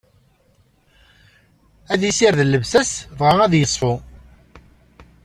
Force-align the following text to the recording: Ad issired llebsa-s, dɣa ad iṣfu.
Ad 1.93 2.01
issired 2.09 2.39
llebsa-s, 2.47 2.91
dɣa 3.17 3.33
ad 3.43 3.53
iṣfu. 3.63 3.93